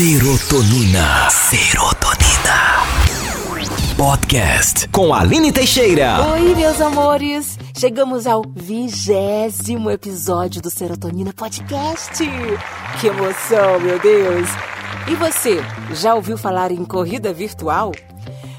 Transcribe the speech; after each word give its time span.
Serotonina. 0.00 1.28
Serotonina. 1.28 2.86
Podcast 3.98 4.88
com 4.88 5.12
Aline 5.12 5.52
Teixeira. 5.52 6.26
Oi, 6.32 6.54
meus 6.54 6.80
amores! 6.80 7.58
Chegamos 7.78 8.26
ao 8.26 8.42
vigésimo 8.56 9.90
episódio 9.90 10.62
do 10.62 10.70
Serotonina 10.70 11.34
Podcast. 11.34 12.24
Que 12.98 13.08
emoção, 13.08 13.78
meu 13.78 14.00
Deus! 14.00 14.48
E 15.06 15.14
você, 15.16 15.60
já 15.92 16.14
ouviu 16.14 16.38
falar 16.38 16.72
em 16.72 16.82
corrida 16.82 17.30
virtual? 17.34 17.92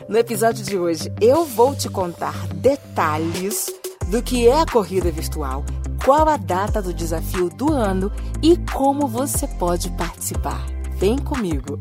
No 0.07 0.19
episódio 0.19 0.63
de 0.63 0.77
hoje, 0.77 1.11
eu 1.19 1.43
vou 1.43 1.73
te 1.75 1.89
contar 1.89 2.35
detalhes 2.53 3.73
do 4.09 4.21
que 4.21 4.47
é 4.47 4.61
a 4.61 4.65
corrida 4.67 5.09
virtual, 5.09 5.65
qual 6.05 6.29
a 6.29 6.37
data 6.37 6.83
do 6.83 6.93
desafio 6.93 7.49
do 7.49 7.73
ano 7.73 8.11
e 8.43 8.55
como 8.71 9.07
você 9.07 9.47
pode 9.47 9.89
participar. 9.97 10.70
Vem 11.01 11.17
comigo! 11.17 11.79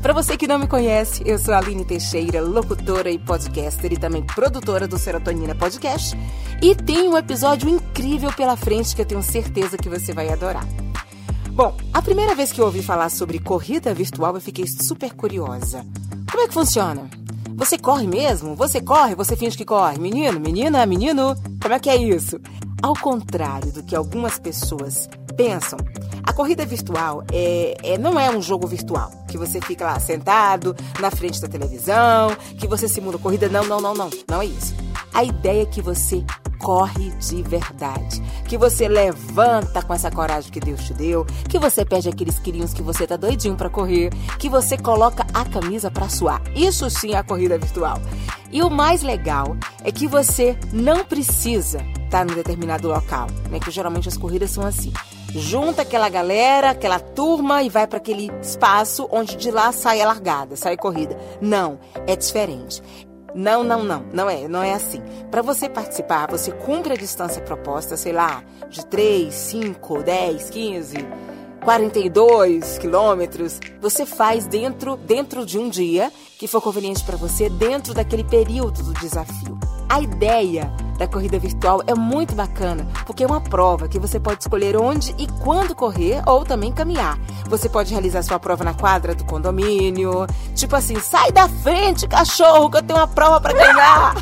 Para 0.00 0.12
você 0.12 0.36
que 0.36 0.46
não 0.46 0.56
me 0.56 0.68
conhece, 0.68 1.20
eu 1.26 1.36
sou 1.36 1.52
a 1.52 1.58
Aline 1.58 1.84
Teixeira, 1.84 2.40
locutora 2.40 3.10
e 3.10 3.18
podcaster 3.18 3.92
e 3.92 3.96
também 3.96 4.24
produtora 4.24 4.86
do 4.86 4.96
Serotonina 4.96 5.52
Podcast. 5.52 6.16
E 6.62 6.72
tem 6.72 7.08
um 7.08 7.18
episódio 7.18 7.68
incrível 7.68 8.32
pela 8.32 8.56
frente 8.56 8.94
que 8.94 9.02
eu 9.02 9.04
tenho 9.04 9.20
certeza 9.20 9.76
que 9.76 9.88
você 9.88 10.12
vai 10.12 10.28
adorar. 10.28 10.64
Bom, 11.50 11.76
a 11.92 12.00
primeira 12.00 12.36
vez 12.36 12.52
que 12.52 12.60
eu 12.60 12.66
ouvi 12.66 12.84
falar 12.84 13.08
sobre 13.08 13.40
corrida 13.40 13.92
virtual, 13.92 14.36
eu 14.36 14.40
fiquei 14.40 14.68
super 14.68 15.12
curiosa. 15.12 15.84
Como 16.30 16.44
é 16.44 16.46
que 16.46 16.54
funciona? 16.54 17.10
Você 17.56 17.76
corre 17.76 18.06
mesmo? 18.06 18.54
Você 18.54 18.80
corre? 18.80 19.16
Você 19.16 19.34
finge 19.34 19.56
que 19.56 19.64
corre? 19.64 19.98
Menino, 19.98 20.38
menina, 20.38 20.86
menino? 20.86 21.34
Como 21.60 21.74
é 21.74 21.80
que 21.80 21.90
é 21.90 21.96
isso? 21.96 22.40
Ao 22.80 22.94
contrário 22.94 23.72
do 23.72 23.82
que 23.82 23.96
algumas 23.96 24.38
pessoas 24.38 25.08
pensam, 25.32 25.78
a 26.24 26.32
corrida 26.32 26.64
virtual 26.64 27.24
é, 27.32 27.76
é, 27.82 27.98
não 27.98 28.18
é 28.18 28.30
um 28.30 28.40
jogo 28.40 28.66
virtual, 28.66 29.10
que 29.28 29.36
você 29.36 29.60
fica 29.60 29.84
lá 29.84 29.98
sentado 29.98 30.74
na 31.00 31.10
frente 31.10 31.40
da 31.40 31.48
televisão, 31.48 32.36
que 32.58 32.68
você 32.68 32.86
simula 32.86 33.18
corrida. 33.18 33.48
Não, 33.48 33.64
não, 33.64 33.80
não, 33.80 33.94
não. 33.94 34.10
Não 34.28 34.40
é 34.40 34.46
isso. 34.46 34.74
A 35.12 35.24
ideia 35.24 35.62
é 35.62 35.66
que 35.66 35.82
você 35.82 36.24
corre 36.60 37.10
de 37.10 37.42
verdade. 37.42 38.22
Que 38.46 38.56
você 38.56 38.86
levanta 38.86 39.82
com 39.82 39.92
essa 39.92 40.10
coragem 40.10 40.50
que 40.50 40.60
Deus 40.60 40.84
te 40.84 40.94
deu, 40.94 41.26
que 41.48 41.58
você 41.58 41.84
perde 41.84 42.08
aqueles 42.08 42.38
quilinhos 42.38 42.72
que 42.72 42.82
você 42.82 43.06
tá 43.06 43.16
doidinho 43.16 43.56
para 43.56 43.68
correr, 43.68 44.10
que 44.38 44.48
você 44.48 44.78
coloca 44.78 45.26
a 45.34 45.44
camisa 45.44 45.90
para 45.90 46.08
suar. 46.08 46.40
Isso 46.54 46.88
sim 46.88 47.14
é 47.14 47.16
a 47.16 47.24
corrida 47.24 47.58
virtual. 47.58 48.00
E 48.52 48.62
o 48.62 48.70
mais 48.70 49.02
legal 49.02 49.56
é 49.82 49.90
que 49.90 50.06
você 50.06 50.56
não 50.72 51.04
precisa 51.04 51.78
estar 52.04 52.20
tá 52.20 52.24
num 52.24 52.34
determinado 52.34 52.86
local, 52.86 53.26
né? 53.50 53.58
Que 53.58 53.70
geralmente 53.70 54.08
as 54.08 54.16
corridas 54.16 54.50
são 54.50 54.64
assim 54.64 54.92
junta 55.30 55.82
aquela 55.82 56.08
galera, 56.08 56.70
aquela 56.70 56.98
turma 56.98 57.62
e 57.62 57.68
vai 57.68 57.86
para 57.86 57.98
aquele 57.98 58.30
espaço 58.40 59.08
onde 59.10 59.36
de 59.36 59.50
lá 59.50 59.72
sai 59.72 60.00
a 60.00 60.06
largada, 60.06 60.56
sai 60.56 60.74
a 60.74 60.78
corrida. 60.78 61.18
Não, 61.40 61.78
é 62.06 62.14
diferente. 62.16 62.82
Não, 63.34 63.64
não, 63.64 63.82
não, 63.82 64.04
não 64.12 64.28
é, 64.28 64.46
não 64.46 64.62
é 64.62 64.74
assim. 64.74 65.02
Para 65.30 65.40
você 65.40 65.68
participar, 65.68 66.30
você 66.30 66.52
cumpre 66.52 66.92
a 66.92 66.96
distância 66.96 67.40
proposta, 67.40 67.96
sei 67.96 68.12
lá, 68.12 68.44
de 68.68 68.84
3, 68.84 69.32
5, 69.32 70.02
10, 70.02 70.50
15, 70.50 70.96
42 71.64 72.78
quilômetros. 72.78 73.58
Você 73.80 74.04
faz 74.04 74.46
dentro, 74.46 74.96
dentro 74.96 75.46
de 75.46 75.58
um 75.58 75.68
dia 75.68 76.12
que 76.38 76.46
for 76.46 76.60
conveniente 76.60 77.02
para 77.04 77.16
você, 77.16 77.48
dentro 77.48 77.94
daquele 77.94 78.24
período 78.24 78.82
do 78.82 78.92
desafio. 78.94 79.58
A 79.92 80.00
ideia 80.00 80.72
da 80.96 81.06
corrida 81.06 81.38
virtual 81.38 81.82
é 81.86 81.94
muito 81.94 82.34
bacana, 82.34 82.90
porque 83.04 83.24
é 83.24 83.26
uma 83.26 83.42
prova 83.42 83.86
que 83.86 83.98
você 83.98 84.18
pode 84.18 84.40
escolher 84.40 84.74
onde 84.74 85.14
e 85.18 85.26
quando 85.44 85.74
correr 85.74 86.22
ou 86.26 86.46
também 86.46 86.72
caminhar. 86.72 87.18
Você 87.46 87.68
pode 87.68 87.92
realizar 87.92 88.22
sua 88.22 88.38
prova 88.38 88.64
na 88.64 88.72
quadra 88.72 89.14
do 89.14 89.26
condomínio, 89.26 90.26
tipo 90.56 90.74
assim, 90.74 90.98
sai 90.98 91.30
da 91.30 91.46
frente, 91.46 92.08
cachorro, 92.08 92.70
que 92.70 92.78
eu 92.78 92.82
tenho 92.82 93.00
uma 93.00 93.06
prova 93.06 93.38
para 93.38 93.52
ganhar. 93.52 94.14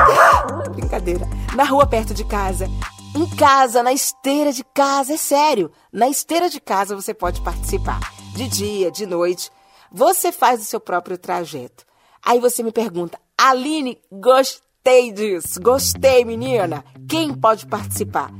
Brincadeira. 0.72 1.28
Na 1.54 1.64
rua 1.64 1.86
perto 1.86 2.14
de 2.14 2.24
casa, 2.24 2.66
em 3.14 3.26
casa, 3.36 3.82
na 3.82 3.92
esteira 3.92 4.50
de 4.50 4.64
casa, 4.64 5.12
é 5.12 5.18
sério. 5.18 5.70
Na 5.92 6.08
esteira 6.08 6.48
de 6.48 6.58
casa 6.58 6.96
você 6.96 7.12
pode 7.12 7.42
participar. 7.42 8.00
De 8.32 8.48
dia, 8.48 8.90
de 8.90 9.04
noite. 9.04 9.50
Você 9.92 10.32
faz 10.32 10.62
o 10.62 10.64
seu 10.64 10.80
próprio 10.80 11.18
trajeto. 11.18 11.84
Aí 12.24 12.40
você 12.40 12.62
me 12.62 12.72
pergunta, 12.72 13.18
Aline, 13.36 14.00
gostei 14.10 14.71
Gostei 14.84 15.12
disso, 15.12 15.60
gostei, 15.62 16.24
menina. 16.24 16.84
Quem 17.08 17.32
pode 17.32 17.66
participar? 17.66 18.32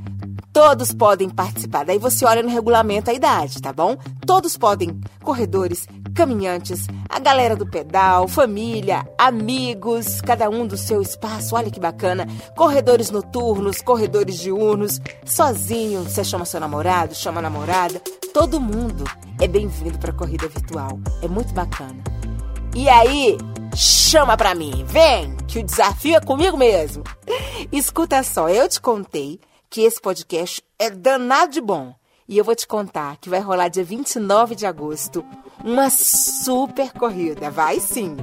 Todos 0.51 0.93
podem 0.93 1.29
participar. 1.29 1.85
Daí 1.85 1.97
você 1.97 2.25
olha 2.25 2.43
no 2.43 2.49
regulamento 2.49 3.09
a 3.09 3.13
idade, 3.13 3.61
tá 3.61 3.71
bom? 3.71 3.95
Todos 4.27 4.57
podem. 4.57 4.99
Corredores, 5.23 5.87
caminhantes, 6.13 6.85
a 7.07 7.17
galera 7.17 7.55
do 7.55 7.65
pedal, 7.65 8.27
família, 8.27 9.07
amigos, 9.17 10.19
cada 10.19 10.49
um 10.49 10.67
do 10.67 10.75
seu 10.75 11.01
espaço. 11.01 11.55
Olha 11.55 11.71
que 11.71 11.79
bacana. 11.79 12.27
Corredores 12.57 13.09
noturnos, 13.09 13.81
corredores 13.81 14.37
diurnos, 14.37 14.99
sozinho. 15.23 16.03
Você 16.03 16.25
chama 16.25 16.43
seu 16.43 16.59
namorado, 16.59 17.15
chama 17.15 17.39
a 17.39 17.43
namorada. 17.43 18.01
Todo 18.33 18.59
mundo 18.59 19.05
é 19.39 19.47
bem-vindo 19.47 19.97
para 19.97 20.11
corrida 20.11 20.49
virtual. 20.49 20.99
É 21.21 21.27
muito 21.29 21.53
bacana. 21.53 22.03
E 22.75 22.89
aí, 22.89 23.37
chama 23.75 24.35
pra 24.35 24.53
mim, 24.53 24.83
vem, 24.87 25.37
que 25.53 25.59
o 25.59 25.63
desafio 25.63 26.15
é 26.15 26.19
comigo 26.19 26.57
mesmo. 26.57 27.03
Escuta 27.71 28.23
só, 28.23 28.49
eu 28.49 28.67
te 28.67 28.81
contei 28.81 29.39
que 29.69 29.81
esse 29.81 30.01
podcast 30.01 30.63
é 30.79 30.89
danado 30.89 31.51
de 31.51 31.61
bom. 31.61 31.93
E 32.27 32.39
eu 32.39 32.43
vou 32.43 32.55
te 32.55 32.65
contar 32.65 33.17
que 33.17 33.29
vai 33.29 33.39
rolar 33.39 33.67
dia 33.67 33.83
29 33.83 34.55
de 34.55 34.65
agosto 34.65 35.23
uma 35.63 35.91
super 35.91 36.91
corrida. 36.93 37.51
Vai 37.51 37.79
sim! 37.79 38.17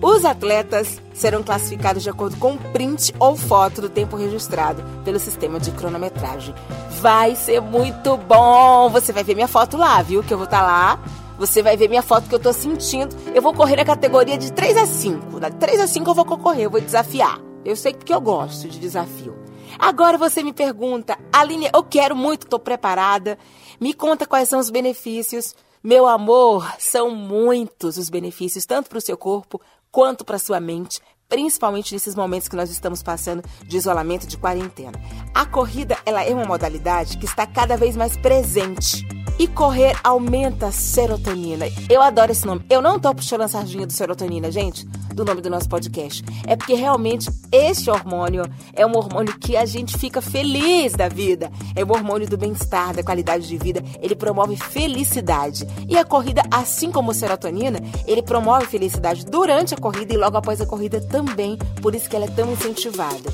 Os 0.06 0.22
atletas 0.22 1.00
serão 1.14 1.42
classificados 1.42 2.02
de 2.02 2.10
acordo 2.10 2.36
com 2.36 2.58
print 2.58 3.14
ou 3.18 3.34
foto 3.34 3.80
do 3.80 3.88
tempo 3.88 4.16
registrado 4.16 4.84
pelo 5.02 5.18
sistema 5.18 5.58
de 5.58 5.70
cronometragem. 5.70 6.54
Vai 7.00 7.34
ser 7.34 7.62
muito 7.62 8.14
bom! 8.18 8.90
Você 8.90 9.14
vai 9.14 9.24
ver 9.24 9.34
minha 9.34 9.48
foto 9.48 9.78
lá, 9.78 10.02
viu? 10.02 10.22
Que 10.22 10.34
eu 10.34 10.36
vou 10.36 10.44
estar 10.44 10.58
tá 10.58 10.66
lá. 10.66 11.02
Você 11.38 11.62
vai 11.62 11.74
ver 11.78 11.88
minha 11.88 12.02
foto 12.02 12.28
que 12.28 12.34
eu 12.34 12.38
tô 12.38 12.52
sentindo. 12.52 13.16
Eu 13.34 13.40
vou 13.40 13.54
correr 13.54 13.76
na 13.76 13.84
categoria 13.86 14.36
de 14.36 14.52
3 14.52 14.76
a 14.76 14.84
5. 14.84 15.40
Da 15.40 15.48
3 15.48 15.80
a 15.80 15.86
5 15.86 16.10
eu 16.10 16.14
vou 16.14 16.26
concorrer, 16.26 16.64
eu 16.64 16.70
vou 16.70 16.82
desafiar. 16.82 17.40
Eu 17.64 17.74
sei 17.74 17.94
que 17.94 18.12
eu 18.12 18.20
gosto 18.20 18.68
de 18.68 18.78
desafio. 18.78 19.34
Agora 19.78 20.18
você 20.18 20.42
me 20.42 20.52
pergunta, 20.52 21.18
Aline, 21.32 21.70
eu 21.72 21.82
quero 21.82 22.14
muito, 22.14 22.46
tô 22.46 22.58
preparada. 22.58 23.38
Me 23.80 23.94
conta 23.94 24.26
quais 24.26 24.50
são 24.50 24.60
os 24.60 24.68
benefícios 24.68 25.54
Meu 25.82 26.06
amor, 26.06 26.66
são 26.78 27.10
muitos 27.10 27.98
os 27.98 28.08
benefícios, 28.08 28.64
tanto 28.64 28.88
para 28.88 28.96
o 28.96 29.02
seu 29.02 29.18
corpo 29.18 29.60
quanto 29.94 30.24
para 30.24 30.40
sua 30.40 30.58
mente, 30.58 31.00
principalmente 31.28 31.94
nesses 31.94 32.16
momentos 32.16 32.48
que 32.48 32.56
nós 32.56 32.68
estamos 32.68 33.00
passando 33.00 33.44
de 33.64 33.76
isolamento, 33.76 34.26
de 34.26 34.36
quarentena. 34.36 35.00
A 35.32 35.46
corrida, 35.46 35.96
ela 36.04 36.24
é 36.24 36.34
uma 36.34 36.44
modalidade 36.44 37.16
que 37.16 37.26
está 37.26 37.46
cada 37.46 37.76
vez 37.76 37.96
mais 37.96 38.16
presente 38.16 39.06
e 39.38 39.46
correr 39.46 39.96
aumenta 40.02 40.66
a 40.66 40.72
serotonina. 40.72 41.66
Eu 41.88 42.02
adoro 42.02 42.32
esse 42.32 42.44
nome. 42.44 42.66
Eu 42.68 42.82
não 42.82 42.98
tô 42.98 43.14
puxando 43.14 43.42
a 43.42 43.48
sardinha 43.48 43.86
do 43.86 43.92
serotonina, 43.92 44.50
gente, 44.50 44.84
do 45.14 45.24
nome 45.24 45.40
do 45.40 45.50
nosso 45.50 45.68
podcast. 45.68 46.22
É 46.46 46.56
porque 46.56 46.74
realmente 46.74 47.30
esse 47.50 47.90
hormônio 47.90 48.44
é 48.72 48.84
um 48.86 48.96
hormônio 48.96 49.36
que 49.38 49.56
a 49.56 49.64
gente 49.64 49.96
fica 49.96 50.20
feliz 50.20 50.92
da 50.92 51.08
vida. 51.08 51.50
É 51.74 51.84
o 51.84 51.90
hormônio 51.90 52.28
do 52.28 52.36
bem-estar, 52.36 52.94
da 52.94 53.02
qualidade 53.02 53.46
de 53.46 53.56
vida. 53.56 53.82
Ele 54.00 54.14
promove 54.14 54.56
felicidade. 54.56 55.66
E 55.88 55.96
a 55.96 56.04
corrida, 56.04 56.42
assim 56.50 56.90
como 56.90 57.10
a 57.10 57.14
serotonina, 57.14 57.80
ele 58.06 58.22
promove 58.22 58.66
felicidade 58.66 59.24
durante 59.24 59.74
a 59.74 59.76
corrida 59.76 60.12
e 60.14 60.16
logo 60.16 60.36
após 60.36 60.60
a 60.60 60.66
corrida 60.66 61.00
também. 61.00 61.56
Por 61.80 61.94
isso 61.94 62.08
que 62.08 62.16
ela 62.16 62.24
é 62.24 62.30
tão 62.30 62.52
incentivada. 62.52 63.32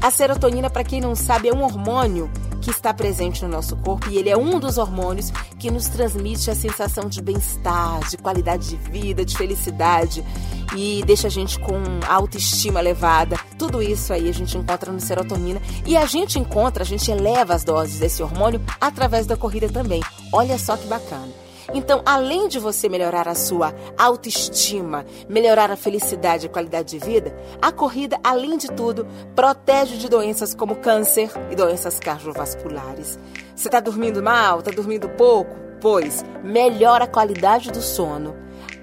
A 0.00 0.10
serotonina, 0.10 0.68
para 0.68 0.82
quem 0.82 1.00
não 1.00 1.14
sabe, 1.14 1.48
é 1.48 1.54
um 1.54 1.62
hormônio 1.62 2.28
que 2.62 2.70
está 2.70 2.94
presente 2.94 3.42
no 3.42 3.48
nosso 3.48 3.76
corpo 3.76 4.08
e 4.08 4.16
ele 4.16 4.30
é 4.30 4.36
um 4.36 4.58
dos 4.58 4.78
hormônios 4.78 5.30
que 5.58 5.70
nos 5.70 5.88
transmite 5.88 6.50
a 6.50 6.54
sensação 6.54 7.08
de 7.08 7.20
bem-estar, 7.20 8.08
de 8.08 8.16
qualidade 8.16 8.68
de 8.68 8.76
vida, 8.76 9.24
de 9.24 9.36
felicidade 9.36 10.24
e 10.76 11.02
deixa 11.04 11.26
a 11.26 11.30
gente 11.30 11.58
com 11.58 11.82
autoestima 12.08 12.80
elevada. 12.80 13.36
Tudo 13.58 13.82
isso 13.82 14.12
aí 14.12 14.28
a 14.28 14.32
gente 14.32 14.56
encontra 14.56 14.92
no 14.92 15.00
serotonina 15.00 15.60
e 15.84 15.96
a 15.96 16.06
gente 16.06 16.38
encontra, 16.38 16.84
a 16.84 16.86
gente 16.86 17.10
eleva 17.10 17.54
as 17.54 17.64
doses 17.64 17.98
desse 17.98 18.22
hormônio 18.22 18.62
através 18.80 19.26
da 19.26 19.36
corrida 19.36 19.68
também. 19.68 20.00
Olha 20.32 20.56
só 20.56 20.76
que 20.76 20.86
bacana. 20.86 21.42
Então, 21.72 22.02
além 22.04 22.48
de 22.48 22.58
você 22.58 22.88
melhorar 22.88 23.28
a 23.28 23.34
sua 23.34 23.74
autoestima, 23.96 25.04
melhorar 25.28 25.70
a 25.70 25.76
felicidade 25.76 26.46
e 26.46 26.48
a 26.48 26.52
qualidade 26.52 26.98
de 26.98 27.04
vida, 27.04 27.36
a 27.60 27.70
corrida, 27.70 28.18
além 28.22 28.56
de 28.56 28.68
tudo, 28.68 29.06
protege 29.34 29.96
de 29.96 30.08
doenças 30.08 30.54
como 30.54 30.76
câncer 30.76 31.30
e 31.50 31.56
doenças 31.56 31.98
cardiovasculares. 31.98 33.18
Você 33.54 33.68
está 33.68 33.80
dormindo 33.80 34.22
mal? 34.22 34.58
Está 34.58 34.70
dormindo 34.70 35.08
pouco? 35.10 35.54
Pois, 35.80 36.24
melhora 36.44 37.04
a 37.04 37.08
qualidade 37.08 37.72
do 37.72 37.82
sono, 37.82 38.36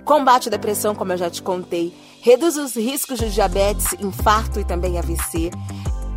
combate 0.04 0.50
a 0.50 0.52
depressão, 0.52 0.94
como 0.94 1.14
eu 1.14 1.18
já 1.18 1.30
te 1.30 1.42
contei, 1.42 1.94
reduz 2.22 2.58
os 2.58 2.75
riscos 2.75 3.20
de 3.20 3.32
diabetes, 3.32 3.94
infarto 4.02 4.60
e 4.60 4.66
também 4.66 4.98
AVC, 4.98 5.50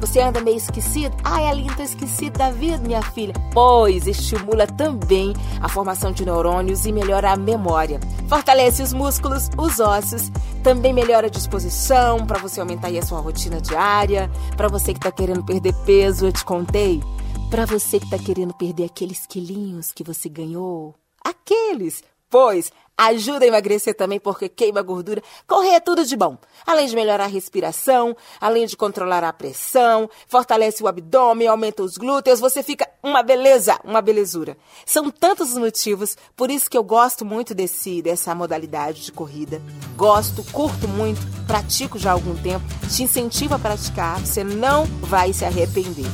você 0.02 0.18
anda 0.18 0.40
meio 0.40 0.56
esquecido? 0.56 1.16
Ai, 1.22 1.46
Aline, 1.46 1.72
tô 1.76 1.82
esquecido 1.84 2.36
da 2.36 2.50
vida, 2.50 2.78
minha 2.78 3.00
filha. 3.00 3.32
Pois 3.52 4.08
estimula 4.08 4.66
também 4.66 5.32
a 5.60 5.68
formação 5.68 6.10
de 6.10 6.24
neurônios 6.24 6.84
e 6.86 6.92
melhora 6.92 7.30
a 7.30 7.36
memória. 7.36 8.00
Fortalece 8.28 8.82
os 8.82 8.92
músculos, 8.92 9.48
os 9.56 9.78
ossos, 9.78 10.32
também 10.60 10.92
melhora 10.92 11.28
a 11.28 11.30
disposição 11.30 12.26
para 12.26 12.40
você 12.40 12.58
aumentar 12.58 12.88
a 12.88 13.02
sua 13.02 13.20
rotina 13.20 13.60
diária. 13.60 14.28
Para 14.56 14.66
você 14.66 14.92
que 14.92 14.98
tá 14.98 15.12
querendo 15.12 15.44
perder 15.44 15.72
peso, 15.86 16.26
eu 16.26 16.32
te 16.32 16.44
contei. 16.44 17.00
Para 17.48 17.64
você 17.64 18.00
que 18.00 18.10
tá 18.10 18.18
querendo 18.18 18.52
perder 18.54 18.86
aqueles 18.86 19.24
quilinhos 19.24 19.92
que 19.92 20.02
você 20.02 20.28
ganhou. 20.28 20.96
Aqueles! 21.24 22.02
Pois, 22.28 22.72
ajuda 22.96 23.44
a 23.44 23.48
emagrecer 23.48 23.94
também 23.94 24.20
porque 24.20 24.48
queima 24.48 24.82
gordura. 24.82 25.22
Correr 25.46 25.74
é 25.74 25.80
tudo 25.80 26.04
de 26.04 26.16
bom. 26.16 26.36
Além 26.66 26.86
de 26.86 26.94
melhorar 26.94 27.24
a 27.24 27.28
respiração, 27.28 28.16
além 28.40 28.66
de 28.66 28.76
controlar 28.76 29.24
a 29.24 29.32
pressão, 29.32 30.08
fortalece 30.28 30.82
o 30.82 30.88
abdômen, 30.88 31.48
aumenta 31.48 31.82
os 31.82 31.96
glúteos, 31.96 32.40
você 32.40 32.62
fica 32.62 32.88
uma 33.02 33.22
beleza, 33.22 33.78
uma 33.84 34.00
belezura. 34.00 34.56
São 34.86 35.10
tantos 35.10 35.52
os 35.52 35.58
motivos, 35.58 36.16
por 36.36 36.50
isso 36.50 36.70
que 36.70 36.78
eu 36.78 36.84
gosto 36.84 37.24
muito 37.24 37.54
desse 37.54 38.02
dessa 38.02 38.34
modalidade 38.34 39.04
de 39.04 39.12
corrida. 39.12 39.60
Gosto, 39.96 40.44
curto 40.52 40.86
muito, 40.86 41.20
pratico 41.46 41.98
já 41.98 42.10
há 42.10 42.12
algum 42.12 42.34
tempo, 42.36 42.64
te 42.88 43.02
incentivo 43.02 43.54
a 43.54 43.58
praticar, 43.58 44.20
você 44.20 44.44
não 44.44 44.84
vai 45.02 45.32
se 45.32 45.44
arrepender. 45.44 46.06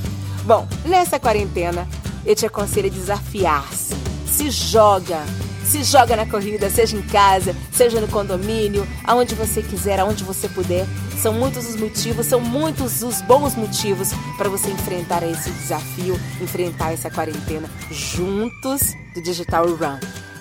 Bom, 0.44 0.66
nessa 0.84 1.20
quarentena, 1.20 1.86
eu 2.24 2.34
te 2.34 2.46
aconselho 2.46 2.88
a 2.88 2.92
desafiar-se. 2.92 3.94
Se 4.26 4.50
joga, 4.50 5.22
se 5.68 5.84
joga 5.84 6.16
na 6.16 6.24
corrida, 6.24 6.70
seja 6.70 6.96
em 6.96 7.02
casa, 7.02 7.54
seja 7.70 8.00
no 8.00 8.08
condomínio, 8.08 8.88
aonde 9.04 9.34
você 9.34 9.62
quiser, 9.62 10.00
aonde 10.00 10.24
você 10.24 10.48
puder. 10.48 10.86
São 11.20 11.32
muitos 11.34 11.68
os 11.68 11.76
motivos, 11.76 12.26
são 12.26 12.40
muitos 12.40 13.02
os 13.02 13.20
bons 13.20 13.54
motivos 13.54 14.10
para 14.38 14.48
você 14.48 14.70
enfrentar 14.70 15.22
esse 15.22 15.50
desafio, 15.50 16.18
enfrentar 16.40 16.92
essa 16.92 17.10
quarentena 17.10 17.68
juntos 17.90 18.94
do 19.14 19.20
Digital 19.20 19.66
Run. 19.66 19.98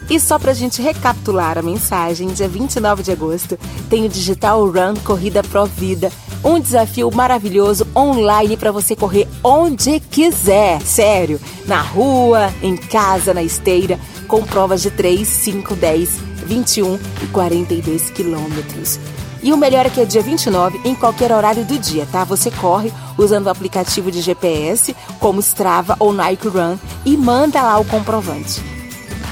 E 0.10 0.18
só 0.18 0.40
para 0.40 0.52
a 0.52 0.54
gente 0.54 0.82
recapitular 0.82 1.58
a 1.58 1.62
mensagem, 1.62 2.30
dia 2.30 2.48
29 2.48 3.04
de 3.04 3.12
agosto 3.12 3.60
tem 3.90 4.06
o 4.06 4.10
Digital 4.10 4.66
Run 4.66 4.96
Corrida 5.04 5.44
Pro 5.44 5.66
Vida, 5.66 6.10
um 6.42 6.58
desafio 6.58 7.12
maravilhoso 7.12 7.86
online 7.94 8.56
para 8.56 8.72
você 8.72 8.96
correr 8.96 9.28
onde 9.44 10.00
quiser, 10.00 10.80
sério, 10.82 11.42
na 11.66 11.82
rua, 11.82 12.54
em 12.62 12.78
casa, 12.78 13.34
na 13.34 13.44
esteira 13.44 14.00
com 14.28 14.44
provas 14.44 14.82
de 14.82 14.92
3, 14.92 15.28
5, 15.28 15.76
10, 15.76 16.10
21 16.46 17.00
e 17.24 17.28
42 17.28 18.10
quilômetros. 18.10 19.00
E 19.42 19.54
o 19.54 19.58
melhor 19.58 19.86
é 19.86 19.90
que 19.90 20.02
é 20.02 20.06
dia 20.06 20.22
29, 20.22 20.82
em 20.84 20.96
qualquer 20.96 21.32
horário 21.32 21.64
do 21.64 21.78
dia, 21.78 22.08
tá? 22.12 22.24
Você 22.24 22.52
corre 22.52 22.92
usando 23.18 23.48
o 23.48 23.50
aplicativo 23.50 24.12
de 24.12 24.22
GPS, 24.22 24.96
como 25.20 25.40
Strava 25.40 25.96
ou 26.00 26.12
Nike 26.12 26.48
Run, 26.48 26.78
e 27.06 27.16
manda 27.16 27.62
lá 27.62 27.78
o 27.78 27.86
comprovante. 27.86 28.62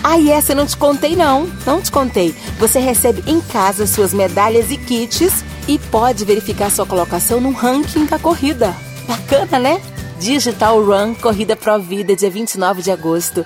Ah, 0.04 0.20
e 0.20 0.30
essa 0.30 0.52
eu 0.52 0.56
não 0.56 0.68
te 0.68 0.78
contei 0.78 1.16
não, 1.16 1.50
não 1.66 1.82
te 1.82 1.92
contei. 1.92 2.36
Você 2.60 2.80
recebe 2.80 3.24
em 3.26 3.42
casa 3.42 3.88
suas 3.88 4.14
medalhas 4.14 4.70
e 4.70 4.78
kits 4.78 5.44
e 5.68 5.80
pode 5.80 6.24
verificar 6.24 6.70
sua 6.70 6.86
colocação 6.86 7.42
no 7.42 7.52
ranking 7.52 8.06
da 8.06 8.20
corrida. 8.20 8.76
Bacana, 9.08 9.60
né? 9.60 9.82
Digital 10.20 10.84
Run 10.84 11.16
Corrida 11.16 11.56
Pro 11.56 11.80
Vida, 11.80 12.16
dia 12.16 12.30
29 12.30 12.84
de 12.84 12.92
agosto 12.92 13.46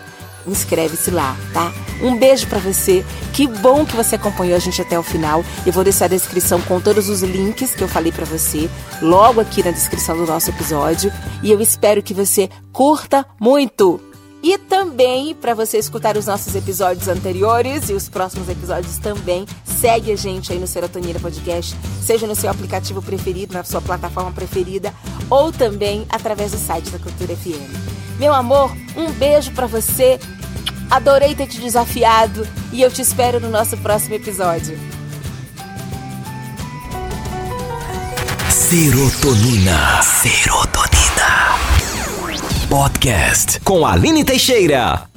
inscreve-se 0.50 1.12
lá, 1.12 1.38
tá? 1.54 1.72
Um 2.02 2.18
beijo 2.18 2.48
para 2.48 2.60
você. 2.60 3.06
Que 3.34 3.48
bom 3.48 3.86
que 3.86 3.96
você 3.96 4.16
acompanhou 4.16 4.56
a 4.56 4.60
gente 4.60 4.82
até 4.82 4.98
o 4.98 5.04
final. 5.04 5.44
Eu 5.66 5.74
vou 5.74 5.84
deixar 5.84 6.06
a 6.06 6.10
descrição 6.10 6.62
com 6.62 6.80
todos 6.80 7.10
os 7.10 7.22
links 7.22 7.76
que 7.76 7.84
eu 7.84 7.88
falei 7.88 8.12
para 8.12 8.26
você, 8.26 8.70
logo 9.02 9.40
aqui 9.40 9.64
na 9.64 9.72
descrição 9.72 10.18
do 10.18 10.26
nosso 10.26 10.50
episódio, 10.50 11.12
e 11.44 11.52
eu 11.52 11.62
espero 11.62 12.04
que 12.04 12.14
você 12.14 12.50
curta 12.72 13.26
muito. 13.40 14.02
E 14.42 14.58
também, 14.58 15.36
para 15.36 15.54
você 15.54 15.78
escutar 15.78 16.16
os 16.16 16.26
nossos 16.26 16.56
episódios 16.56 17.10
anteriores 17.10 17.90
e 17.90 17.94
os 17.94 18.08
próximos 18.08 18.48
episódios 18.48 18.98
também, 18.98 19.46
segue 19.66 20.14
a 20.14 20.16
gente 20.16 20.54
aí 20.54 20.60
no 20.60 20.68
Serotonina 20.68 21.20
Podcast, 21.20 21.76
seja 22.02 22.26
no 22.26 22.36
seu 22.36 22.50
aplicativo 22.50 23.02
preferido, 23.02 23.54
na 23.54 23.66
sua 23.66 23.82
plataforma 23.82 24.32
preferida, 24.32 24.94
ou 25.30 25.52
também 25.52 26.06
através 26.10 26.52
do 26.52 26.58
site 26.58 26.90
da 26.90 27.00
Cultura 27.00 27.36
FM. 27.36 28.18
Meu 28.18 28.34
amor, 28.34 28.72
um 28.96 29.12
beijo 29.12 29.52
para 29.52 29.68
você. 29.68 30.20
Adorei 30.90 31.36
ter 31.36 31.48
te 31.48 31.60
desafiado 31.60 32.48
e 32.72 32.82
eu 32.82 32.92
te 32.92 33.02
espero 33.02 33.40
no 33.40 33.50
nosso 33.50 33.78
próximo 33.78 34.16
episódio. 34.16 34.78
Serotonina. 38.50 40.02
Serotonina. 40.02 41.00
Podcast 42.70 43.60
com 43.62 43.86
Aline 43.86 44.24
Teixeira. 44.24 45.09